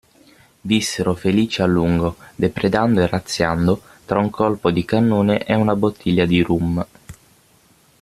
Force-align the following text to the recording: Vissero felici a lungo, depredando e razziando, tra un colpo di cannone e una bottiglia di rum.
Vissero 0.61 1.13
felici 1.13 1.61
a 1.61 1.67
lungo, 1.67 2.15
depredando 2.33 3.01
e 3.01 3.05
razziando, 3.07 3.79
tra 4.03 4.17
un 4.17 4.31
colpo 4.31 4.71
di 4.71 4.83
cannone 4.83 5.45
e 5.45 5.53
una 5.53 5.75
bottiglia 5.75 6.25
di 6.25 6.41
rum. 6.41 6.83